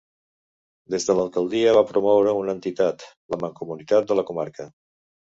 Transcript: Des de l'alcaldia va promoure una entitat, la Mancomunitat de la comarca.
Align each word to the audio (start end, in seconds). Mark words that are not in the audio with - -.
Des 0.93 1.03
de 1.09 1.15
l'alcaldia 1.17 1.73
va 1.79 1.83
promoure 1.91 2.33
una 2.37 2.55
entitat, 2.57 3.05
la 3.33 3.39
Mancomunitat 3.43 4.09
de 4.13 4.17
la 4.21 4.25
comarca. 4.31 4.67